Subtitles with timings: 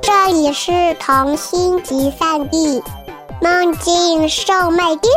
[0.00, 2.82] 这里是童心集散地，
[3.42, 5.12] 梦境售卖店。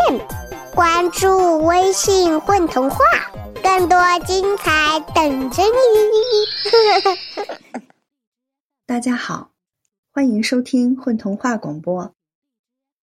[0.76, 2.98] 关注微信“混童话”，
[3.64, 5.70] 更多精彩等着你。
[8.86, 9.52] 大家好，
[10.12, 12.14] 欢迎收听混童话广播，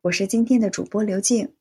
[0.03, 1.55] 我是今天的主播刘静。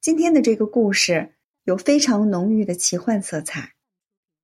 [0.00, 1.34] 今天的这个故事
[1.64, 3.74] 有非常浓郁的奇幻色彩，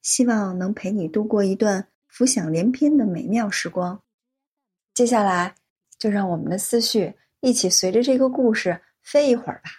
[0.02, 4.02] 希望能陪你度过一段浮想联翩的美妙时光。
[4.98, 5.54] 接下来，
[5.96, 9.70] 就让我们的思绪一起随着这个故事飞一会儿吧。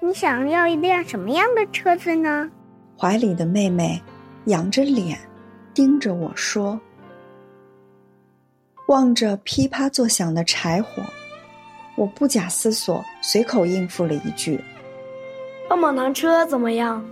[0.00, 2.50] 你想要一辆什么样的车子呢？
[2.98, 4.02] 怀里的妹妹
[4.46, 5.18] 仰着脸，
[5.74, 6.80] 盯着我说，
[8.86, 11.02] 望着噼啪作响的柴火，
[11.94, 14.58] 我不假思索，随口应付了一句
[15.68, 17.06] ：“棒棒糖车怎么样？”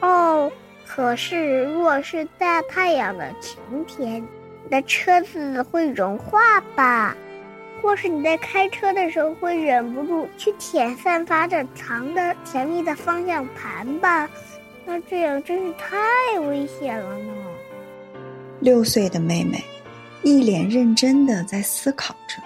[0.00, 0.50] 哦。
[0.86, 4.26] 可是，若是大太阳的晴天，
[4.64, 7.14] 你的车子会融化吧？
[7.82, 14.30] 或是你在开车的时候会忍不住去舔散发着糖的甜蜜的方向盘吧？
[14.86, 17.32] 那这样真是太危险了呢。
[18.60, 19.62] 六岁的妹妹
[20.22, 22.40] 一脸认真的在思考着，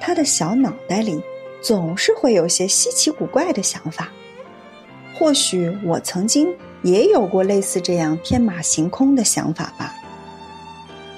[0.00, 1.20] 她的小脑袋里
[1.60, 4.08] 总是会有些稀奇古怪的想法。
[5.14, 6.54] 或许我曾经。
[6.82, 9.94] 也有过类似这样天马行空的想法吧。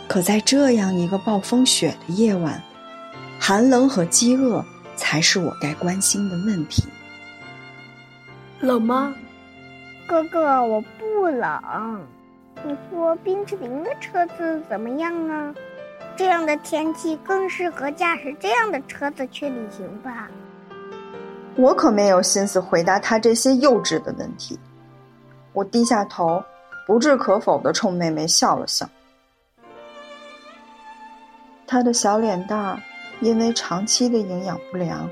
[0.07, 2.63] 可在这样一个暴风雪的夜晚，
[3.41, 4.65] 寒冷和饥饿
[4.97, 6.85] 才是我该关心的问题。
[8.61, 9.15] 冷吗？
[10.07, 12.07] 哥哥，我不冷。
[12.67, 15.55] 你说冰淇淋的车子怎么样呢？
[16.17, 20.29] 这样的天气更适合驾驶这样的车子去旅行吧。
[21.57, 24.59] 我可没有心思回答他这些幼稚的问题。
[25.55, 26.43] 我低下头，
[26.87, 28.87] 不置可否的冲妹妹笑了笑。
[31.67, 32.79] 她的小脸蛋儿
[33.21, 35.09] 因为长期的营养不良，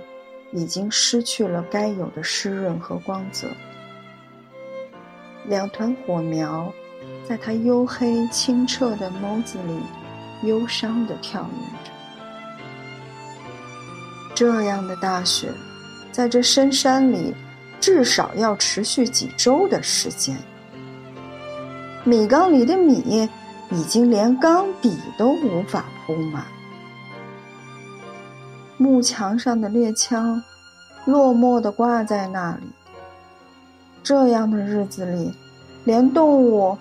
[0.52, 3.46] 已经失去了该有的湿润和光泽。
[5.46, 6.72] 两团火苗，
[7.28, 9.80] 在她黝黑清澈的眸子里，
[10.42, 11.92] 忧伤的跳跃着。
[14.34, 15.52] 这样的大雪，
[16.10, 17.32] 在这深山里。
[17.82, 20.36] 至少要持续几周的时间。
[22.04, 23.28] 米缸里的米
[23.70, 26.44] 已经连缸底都无法铺满，
[28.76, 30.40] 木墙上的猎枪
[31.04, 32.72] 落寞的挂在那里。
[34.04, 35.34] 这样的日子里，
[35.84, 36.78] 连动物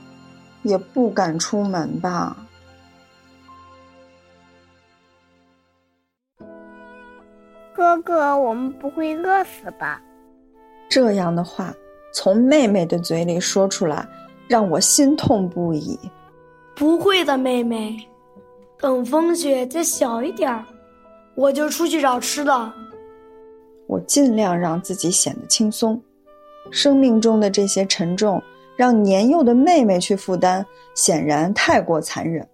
[0.61, 2.37] 也不敢出门吧？
[7.73, 9.99] 哥哥，我们不会饿死吧？
[10.91, 11.73] 这样的话
[12.13, 14.05] 从妹妹的嘴里说出来，
[14.45, 15.97] 让我心痛不已。
[16.75, 17.95] 不会的，妹妹，
[18.77, 20.65] 等风雪再小一点儿，
[21.35, 22.73] 我就出去找吃的。
[23.87, 25.99] 我尽量让自己显得轻松。
[26.71, 28.43] 生命中的这些沉重，
[28.75, 32.45] 让年幼的妹妹去负担，显然太过残忍。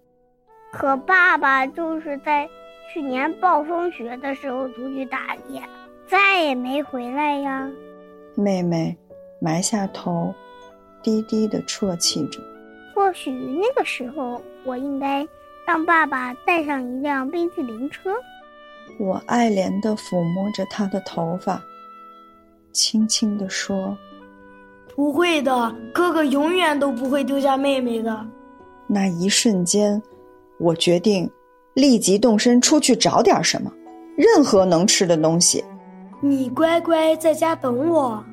[0.71, 2.47] 可爸爸就是在
[2.93, 5.59] 去年暴风雪的时候出去打猎，
[6.07, 7.67] 再也没回来呀。
[8.39, 8.95] 妹妹
[9.41, 10.31] 埋下头，
[11.01, 12.39] 低低的啜泣着。
[12.93, 15.27] 或许那个时候，我应该
[15.65, 18.11] 让爸爸带上一辆冰淇淋车。
[18.99, 21.59] 我爱怜的抚摸着她的头发，
[22.71, 23.97] 轻轻的说
[24.95, 28.25] ：“不会的，哥哥永远都不会丢下妹妹的。”
[28.87, 30.01] 那一瞬间，
[30.59, 31.29] 我决定
[31.73, 33.71] 立即动身出去找点什么，
[34.15, 35.63] 任何能吃的东西。
[36.19, 38.23] 你乖乖在家等我，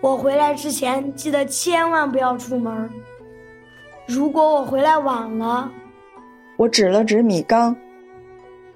[0.00, 2.90] 我回来之前记得千万不要出门。
[4.08, 5.70] 如果我回来晚了，
[6.56, 7.76] 我指了指米缸，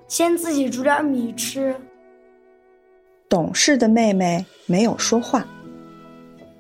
[0.06, 1.74] 先自己煮点米吃。
[3.28, 5.44] 懂事的妹妹没有说话，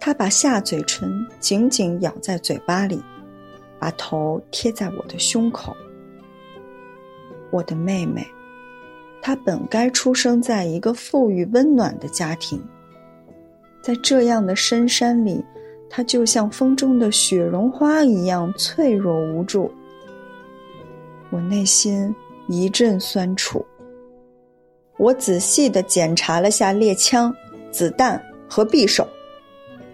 [0.00, 3.00] 她把下嘴唇紧紧咬在嘴巴里，
[3.78, 5.74] 把头贴在我的胸口。
[7.52, 8.26] 我的妹妹。
[9.26, 12.62] 他本该出生在一个富裕温暖的家庭，
[13.82, 15.44] 在这样的深山里，
[15.90, 19.68] 他就像风中的雪绒花一样脆弱无助。
[21.30, 22.14] 我内心
[22.46, 23.66] 一阵酸楚。
[24.96, 27.34] 我仔细的检查了下猎枪、
[27.72, 29.04] 子弹和匕首，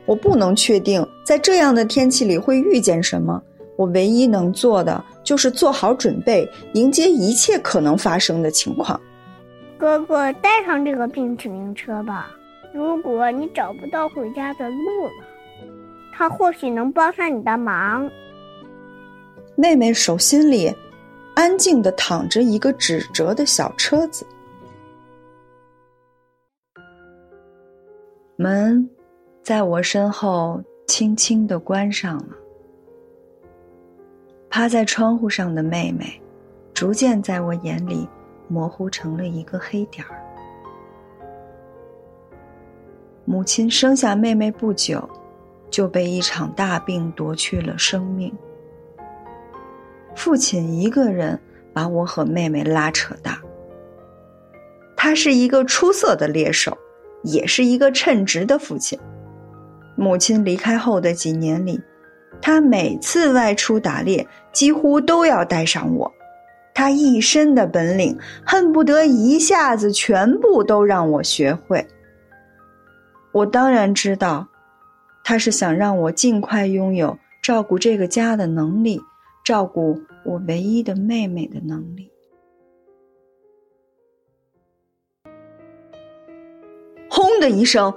[0.04, 3.42] 我不能确定在这样的天气里会遇见什么。
[3.76, 9.00] 我唯一能做的就是做好准备，迎接一切可能发生的情况。
[9.82, 12.30] 哥哥，带上这个冰淇淋车吧。
[12.72, 15.26] 如果你找不到回家的路了，
[16.12, 18.08] 它或许能帮上你的忙。
[19.56, 20.72] 妹妹手心里
[21.34, 24.24] 安静的躺着一个纸折的小车子。
[28.36, 28.88] 门
[29.42, 32.36] 在我身后轻轻的关上了。
[34.48, 36.22] 趴在窗户上的妹妹，
[36.72, 38.08] 逐渐在我眼里
[38.52, 40.20] 模糊成了一个黑点儿。
[43.24, 45.08] 母亲生下妹妹不久，
[45.70, 48.30] 就被一场大病夺去了生命。
[50.14, 51.40] 父亲一个人
[51.72, 53.40] 把我和妹妹拉扯大。
[54.94, 56.76] 他是一个出色的猎手，
[57.22, 58.98] 也是一个称职的父亲。
[59.96, 61.80] 母亲离开后的几年里。
[62.40, 66.12] 他每次外出打猎，几乎都要带上我。
[66.74, 71.86] 他一身的本领，恨不得一下子全部都让我学会。
[73.32, 74.48] 我当然知道，
[75.24, 79.00] 他是想让我尽快拥有照顾这个家的能力，
[79.44, 82.10] 照顾我唯一的妹妹的能力。
[87.08, 87.92] 轰的一声，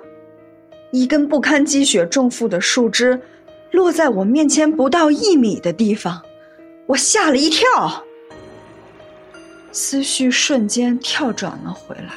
[0.92, 3.19] 一根不堪积雪重负的树枝。
[3.72, 6.22] 落在我面前不到一米的地方，
[6.88, 7.66] 我吓了一跳，
[9.77, 12.13] 思绪瞬间跳转了回来。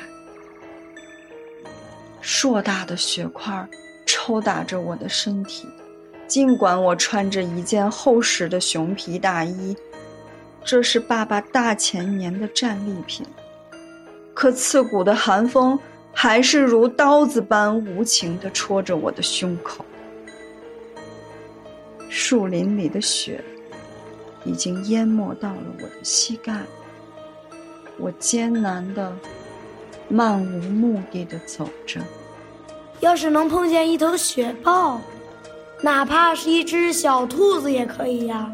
[2.21, 3.69] 硕大的雪块
[4.07, 5.67] 抽打着我的身体，
[6.29, 9.77] 尽管我穿着一件厚实的熊皮大衣，
[10.65, 13.27] 这是爸爸大前年的战利品，
[14.33, 15.77] 可刺骨的寒风
[16.13, 19.85] 还是如刀子般无情地戳着我的胸口。
[22.09, 23.43] 树林里的雪
[24.45, 26.57] 已经淹没到了我的膝盖，
[27.99, 29.13] 我艰难的、
[30.09, 32.01] 漫无目的的走着。
[33.01, 35.01] 要是能碰见一头雪豹，
[35.83, 38.51] 哪怕是一只小兔子也可以呀。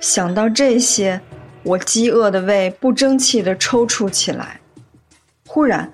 [0.00, 1.20] 想到这些，
[1.62, 4.60] 我饥饿的胃不争气的抽搐起来。
[5.46, 5.90] 忽然，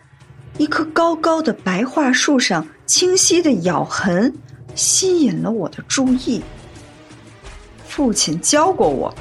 [0.59, 4.33] 一棵高高的白桦树上清晰的咬痕
[4.75, 6.43] 吸引了我的注意。
[7.87, 9.15] 父亲教过我，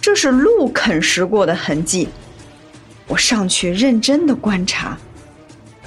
[0.00, 2.08] 这是鹿啃食过的痕迹。
[3.16, 4.94] 我上去认真的观察，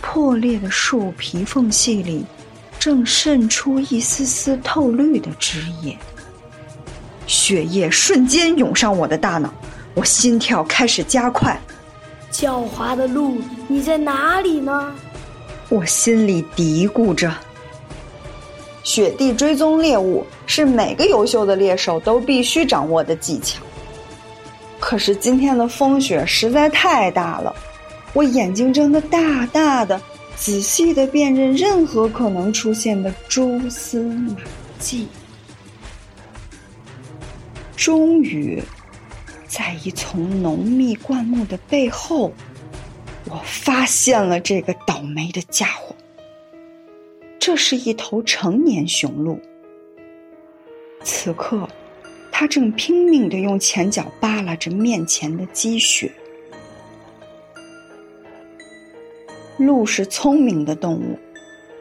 [0.01, 2.25] 破裂的树皮缝隙里，
[2.79, 5.95] 正渗出一丝丝透绿的汁液。
[7.27, 9.53] 血液瞬间涌上我的大脑，
[9.93, 11.55] 我心跳开始加快。
[12.31, 14.91] 狡猾的鹿，你在哪里呢？
[15.69, 17.31] 我心里嘀咕着。
[18.81, 23.61] 雪地追踪猎物是每个优秀的猎手都必须掌握的技巧。
[24.89, 27.56] 可是今天的风雪实在太大了，
[28.12, 30.01] 我眼睛睁得大大的，
[30.36, 34.36] 仔细的辨认任何可能出现的蛛丝马
[34.80, 35.07] 迹。
[37.77, 38.59] 终于，
[39.47, 42.33] 在一丛浓密灌木的背后，
[43.30, 45.95] 我发现了这个倒霉的家伙。
[47.38, 49.39] 这是一头成年雄鹿。
[51.03, 51.69] 此刻，
[52.39, 56.09] 它正拼命的用前脚扒拉着面前的积雪。
[59.57, 61.19] 鹿是聪明的动物，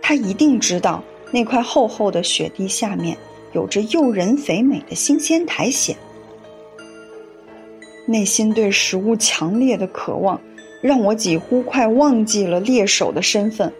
[0.02, 1.00] 它一定知道
[1.30, 3.16] 那块厚厚的雪地下面
[3.52, 5.96] 有着诱人肥美的新鲜苔藓。
[8.04, 10.40] 内心对食物强烈的渴望，
[10.82, 13.72] 让我几乎快忘记了猎手的身份。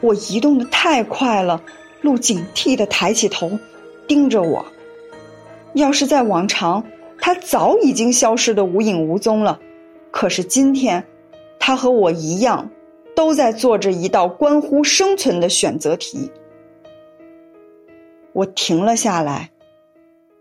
[0.00, 1.62] 我移动的太快了，
[2.00, 3.50] 鹿警惕的抬起头，
[4.08, 4.64] 盯着我。
[5.76, 6.82] 要是在往常，
[7.18, 9.60] 它早已经消失的无影无踪了。
[10.10, 11.06] 可是今天，
[11.58, 12.70] 它和我一样，
[13.14, 16.30] 都在做着一道关乎生存的选择题。
[18.32, 19.50] 我停了下来，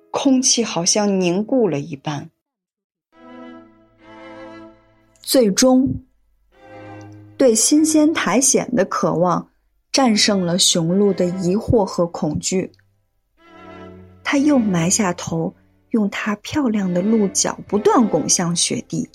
[0.10, 2.30] 空气好像凝固了一般。
[5.22, 5.94] 最终。
[7.38, 9.50] 对新鲜苔藓的渴望，
[9.92, 12.72] 战胜了雄鹿的疑惑和恐惧。
[14.36, 15.56] 他又埋下头，
[15.92, 19.10] 用他漂亮的鹿角不断拱向雪地，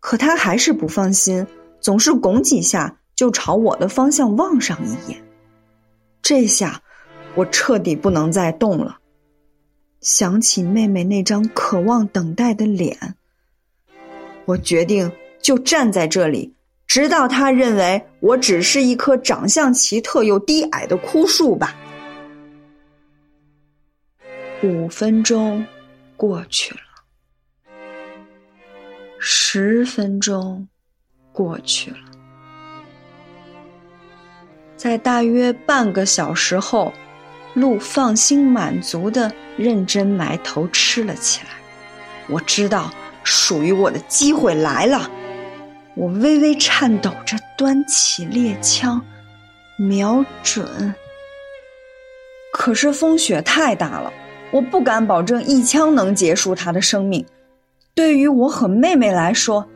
[0.00, 1.46] 可他还是不放心，
[1.80, 5.24] 总是拱几下就朝我的方向望上一眼。
[6.20, 6.82] 这下，
[7.36, 8.98] 我彻底不能再动了。
[10.02, 13.14] 想起妹妹那张渴望等待的脸，
[14.44, 16.54] 我决定就站在这里。
[16.86, 21.74] 直到他认为我只是一棵长相奇特又低矮的枯树吧。
[24.60, 25.64] 五分钟
[26.16, 26.80] 过去了，
[29.20, 30.66] 十分钟
[31.30, 31.98] 过去了，
[34.76, 36.92] 在大约半个小时后，
[37.54, 41.50] 鹿放心满足的认真埋头吃了起来。
[42.28, 45.08] 我知道属于我的机会来了。
[45.94, 49.00] 我微微颤抖着端起猎枪，
[49.76, 50.92] 瞄准。
[52.52, 54.12] 可是风雪太大了，
[54.50, 57.24] 我不敢保证一枪能结束他的生命。
[57.94, 59.66] 对于我和妹妹来说，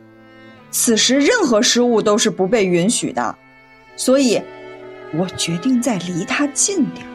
[0.71, 3.35] 此时任何失误都是不被允许的，
[3.95, 4.41] 所以，
[5.13, 7.05] 我决定再离他近点。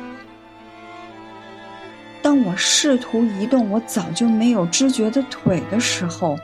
[2.21, 6.39] 当我试图移动我早就没有知觉的腿的时候，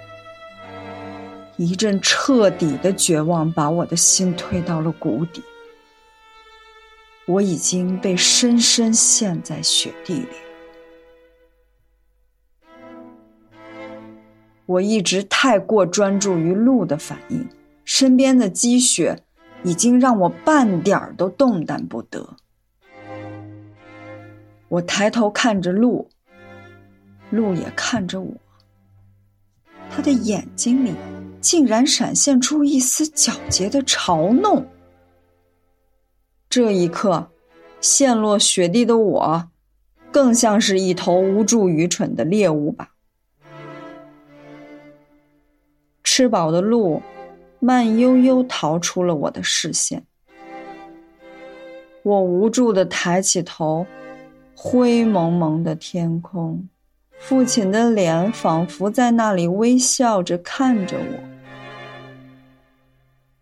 [1.57, 5.43] 一阵彻底的绝望把我的心推到了谷底。
[7.27, 10.29] 我已经被深深陷在雪地里。
[14.67, 17.49] 我一直太过专注于鹿的反应，
[17.85, 19.19] 身边的积雪
[19.63, 22.37] 已经让我半点儿都动弹不得。
[24.69, 26.09] 我抬头看着鹿，
[27.31, 28.35] 鹿也看着我，
[29.91, 30.93] 他的眼睛里。
[31.45, 34.67] 竟然闪现出一丝皎洁的嘲弄。
[36.49, 37.31] 这一刻，
[37.83, 39.51] 陷落雪地的我，
[40.11, 42.94] 更像是一头无助、愚蠢的猎物吧。
[46.17, 47.03] 吃饱的鹿，
[47.59, 50.01] 慢悠悠逃出了我的视线。
[52.05, 53.85] 我无助的抬起头，
[54.55, 56.69] 灰蒙蒙的天空，
[57.19, 61.19] 父亲的脸仿佛在那里微笑着看着我。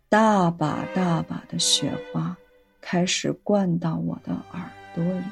[0.09, 2.35] 大把大把的雪花
[2.81, 4.63] 开始灌到我的耳
[4.95, 5.25] 朵里，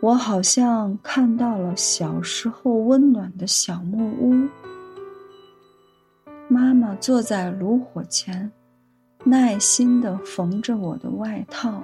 [0.00, 4.48] 我好像看到了小时候温暖的小木屋，
[6.48, 8.50] 妈妈坐在炉火前，
[9.24, 11.82] 耐心的缝着我的外套，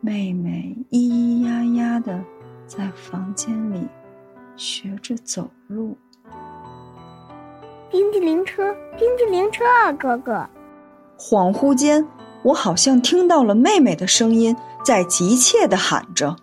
[0.00, 2.18] 妹妹咿咿呀呀的
[2.66, 3.86] 在房间里。
[4.56, 5.96] 学着走路，
[7.90, 10.48] 冰激凌车，冰激凌车啊，哥哥！
[11.18, 12.06] 恍惚间，
[12.44, 16.36] 我好像听到了妹妹的声音，在急切的喊着。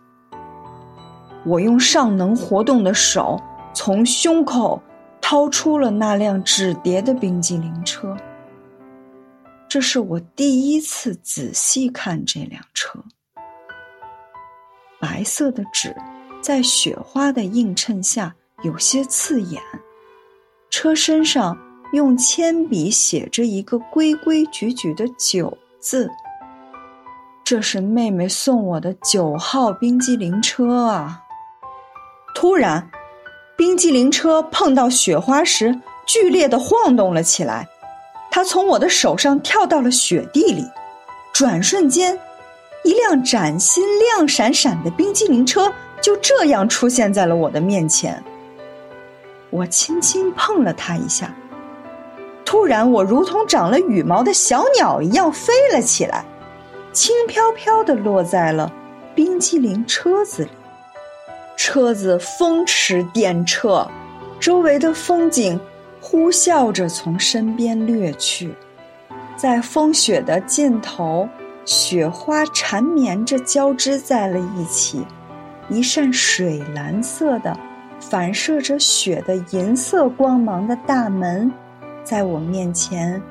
[1.46, 3.42] 我用尚能活动的手，
[3.74, 4.82] 从胸口
[5.20, 8.16] 掏出了那辆纸叠的冰激凌车。
[9.68, 13.04] 这是我第一次仔细看这辆车，
[15.00, 15.96] 白色的纸。
[16.42, 19.62] 在雪花的映衬下，有些刺眼。
[20.72, 21.56] 车身上
[21.94, 26.10] 用铅笔写着一个规规矩矩的“九”字。
[27.44, 31.22] 这是妹妹送我的九号冰激凌车啊！
[32.42, 32.90] 突然，
[33.56, 37.70] 冰激凌车碰到雪花时，剧烈的晃动了起来。
[38.32, 40.66] 它从我的手上跳到了雪地里，
[41.32, 42.20] 转瞬间，
[42.84, 45.72] 一辆崭新、亮闪闪的冰激凌车。
[46.02, 48.24] 就这样出现在了我的面前。
[49.52, 51.32] 我轻轻碰了它一下，
[52.44, 56.26] 突然我如同长了羽毛的小鸟一样飞了起来，
[56.92, 58.74] 轻飘飘的落在了
[59.14, 60.50] 冰激凌车子里。
[61.63, 63.88] 车子风驰电掣，
[64.39, 65.60] 周围的风景
[66.01, 68.51] 呼啸着从身边掠去，
[69.38, 71.30] 在风雪的尽头，
[71.63, 75.06] 雪花缠绵着交织在了一起。
[75.70, 77.56] 一扇水蓝色的、
[78.00, 81.51] 反射着雪的银色光芒的大门，
[82.03, 83.22] 在我面前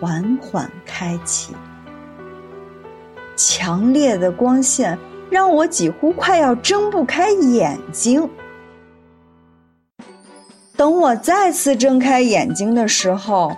[0.00, 1.52] 缓缓开启。
[3.34, 4.96] 强烈的光线
[5.34, 8.30] 让我几乎快要睁不开眼睛。
[10.76, 13.52] 等我再次睁开眼睛的时候，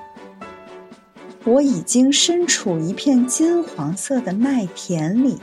[1.45, 5.39] 我已经身处一片金黄色的麦田里。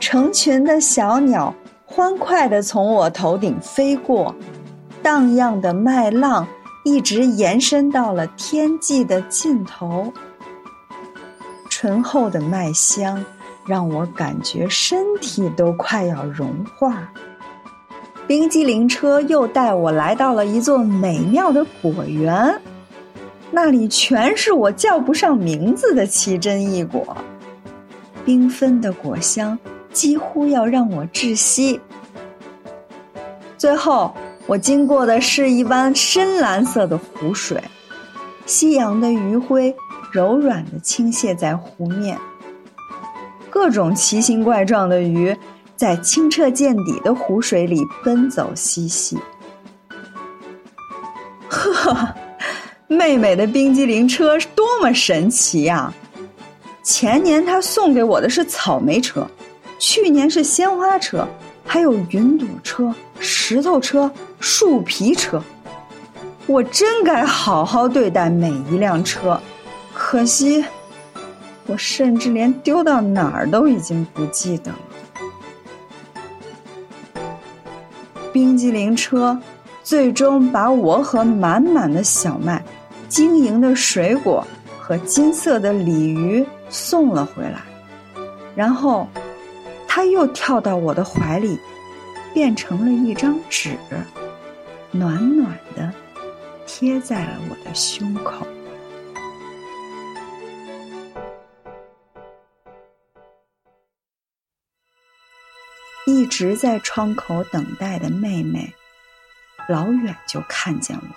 [0.00, 1.54] 成群的小鸟
[1.86, 4.34] 欢快地从我头顶飞过，
[5.00, 6.44] 荡漾的麦浪
[6.84, 10.12] 一直延伸到了天际的尽头。
[11.68, 13.24] 醇厚的麦香
[13.66, 17.12] 让我感觉身体都快要融化。
[18.26, 22.60] 冰激凌车又带我来到了一座美妙的果园，
[23.50, 27.16] 那里全是我叫不上名字的奇珍异果，
[28.24, 29.58] 缤纷的果香。
[29.92, 31.80] 几乎要让我窒息。
[33.58, 34.14] 最后，
[34.46, 37.60] 我经过的是一湾深蓝色的湖水，
[38.46, 39.74] 夕阳的余晖
[40.12, 42.16] 柔软的倾泻在湖面，
[43.60, 45.36] 各种奇形怪状的鱼
[45.76, 49.18] 在清澈见底的湖水里奔走嬉戏。
[51.46, 52.08] 呵，
[52.88, 55.92] 妹妹的冰激凌车多么神奇呀！
[56.82, 59.26] 前年他送给我的是草莓车，
[59.78, 61.28] 去年是鲜花车，
[61.66, 65.40] 还有云朵车、石头车、树皮车。
[66.46, 69.38] 我真该好好对待每一辆车，
[69.92, 70.64] 可惜，
[71.70, 74.78] 我甚至连丢到哪儿都已经不记得了。
[78.32, 79.40] 冰激凌车
[79.84, 82.60] 最终把我和满满的小麦、
[83.08, 84.44] 晶莹的水果
[84.80, 87.62] 和金色的鲤鱼送了回来，
[88.56, 89.06] 然后，
[89.86, 91.56] 它又跳到我的怀里，
[92.34, 93.76] 变成了一张纸，
[94.90, 95.92] 暖暖的。
[96.66, 98.46] 贴在了我的胸口。
[106.30, 108.72] 直在窗口等待的妹妹，
[109.68, 111.16] 老远就看见我了。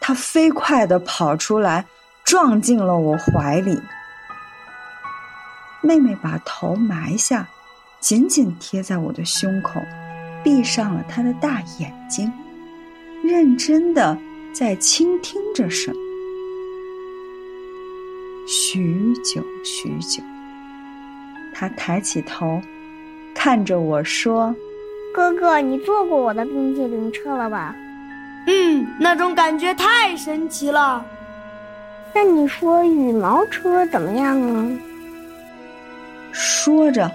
[0.00, 1.86] 她飞快的跑出来，
[2.24, 3.80] 撞进了我怀里。
[5.80, 7.48] 妹妹把头埋下，
[8.00, 9.80] 紧紧贴在我的胸口，
[10.42, 12.30] 闭上了她的大眼睛。
[13.22, 14.18] 认真的
[14.52, 15.96] 在倾听着什么，
[18.46, 20.22] 许久许久，
[21.54, 22.60] 他抬起头，
[23.34, 24.54] 看着我说
[25.14, 27.74] ：“哥哥，你坐过我的冰淇淋车了吧
[28.46, 31.04] ？”“嗯，那种感觉太神奇了。
[32.14, 34.70] ”“那你说羽毛车怎么样啊？”
[36.32, 37.10] 说着，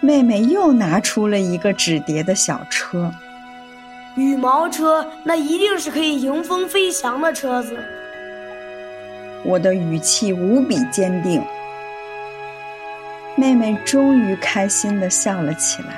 [0.00, 3.12] 妹妹又拿出了一个纸叠的小车。
[4.16, 7.76] 羽毛车，那一定是可以迎风飞翔的车子。
[9.44, 11.42] 我的语气无比坚定。
[13.40, 15.94] 妹妹终于开心的笑了起来。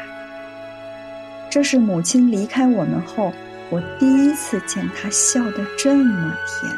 [1.50, 3.32] 这是母亲离开我们后，
[3.68, 6.72] 我第一次见她笑得这么甜。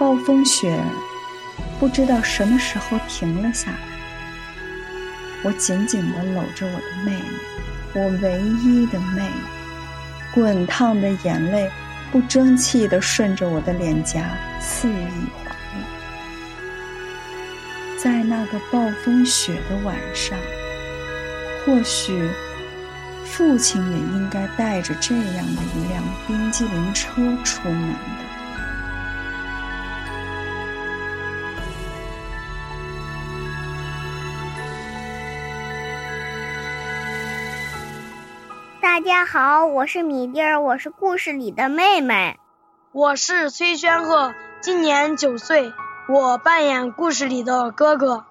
[0.00, 0.76] 暴风雪
[1.78, 3.78] 不知道什么时候停了下来。
[5.44, 7.22] 我紧紧的搂着我的妹妹，
[7.94, 9.30] 我唯一的妹妹。
[10.34, 11.70] 滚烫的眼泪
[12.10, 15.41] 不争气地顺着我的脸颊肆意。
[18.02, 20.36] 在那个暴风雪的晚上，
[21.64, 22.28] 或许
[23.24, 27.98] 父亲也应该带着这样的一辆冰激凌车出门的。
[38.80, 42.36] 大家好，我是米粒儿，我是故事里的妹妹。
[42.90, 45.72] 我是崔轩鹤，今年九岁，
[46.12, 48.26] 我扮演故事里的哥哥。